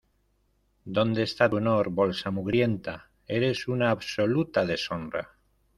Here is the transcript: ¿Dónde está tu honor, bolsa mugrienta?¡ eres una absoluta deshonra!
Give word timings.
¿Dónde 0.95 1.21
está 1.21 1.47
tu 1.47 1.57
honor, 1.57 1.91
bolsa 1.91 2.31
mugrienta?¡ 2.31 3.11
eres 3.27 3.67
una 3.67 3.91
absoluta 3.91 4.65
deshonra! 4.65 5.35